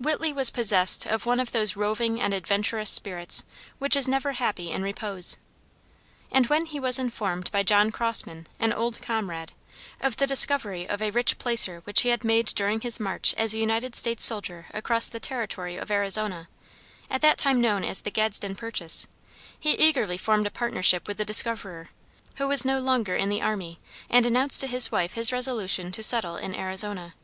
Whitley 0.00 0.32
was 0.32 0.50
possessed 0.50 1.06
of 1.06 1.26
one 1.26 1.38
of 1.38 1.52
those 1.52 1.76
roving 1.76 2.20
and 2.20 2.34
adventurous 2.34 2.90
spirits 2.90 3.44
which 3.78 3.94
is 3.94 4.08
never 4.08 4.32
happy 4.32 4.72
in 4.72 4.82
repose, 4.82 5.36
and 6.32 6.48
when 6.48 6.66
he 6.66 6.80
was 6.80 6.98
informed 6.98 7.52
by 7.52 7.62
John 7.62 7.92
Crossman, 7.92 8.48
an 8.58 8.72
old 8.72 9.00
comrade, 9.00 9.52
of 10.00 10.16
the 10.16 10.26
discovery 10.26 10.88
of 10.88 11.00
a 11.00 11.12
rich 11.12 11.38
placer 11.38 11.82
which 11.84 12.02
he 12.02 12.08
had 12.08 12.24
made 12.24 12.46
during 12.56 12.80
his 12.80 12.98
march 12.98 13.32
as 13.38 13.54
a 13.54 13.58
United 13.58 13.94
States 13.94 14.24
soldier 14.24 14.66
across 14.74 15.08
the 15.08 15.20
territory 15.20 15.76
of 15.76 15.92
Arizona, 15.92 16.48
at 17.08 17.20
that 17.20 17.38
time 17.38 17.60
known 17.60 17.84
as 17.84 18.02
the 18.02 18.10
Gadsden 18.10 18.56
purchase, 18.56 19.06
he 19.56 19.74
eagerly 19.78 20.16
formed 20.18 20.48
a 20.48 20.50
partnership 20.50 21.06
with 21.06 21.16
the 21.16 21.24
discoverer, 21.24 21.90
who 22.38 22.48
was 22.48 22.64
no 22.64 22.80
longer 22.80 23.14
in 23.14 23.28
the 23.28 23.40
army, 23.40 23.78
and 24.08 24.26
announced 24.26 24.60
to 24.62 24.66
his 24.66 24.90
wife 24.90 25.12
his 25.12 25.30
resolution 25.30 25.92
to 25.92 26.02
settle 26.02 26.34
in 26.34 26.56
Arizona. 26.56 27.14